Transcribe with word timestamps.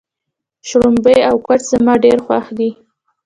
شړومبی 0.67 1.17
او 1.29 1.35
کوچ 1.45 1.61
زما 1.71 1.93
ډېر 2.05 2.17
خوښ 2.25 2.45
دي. 2.57 2.69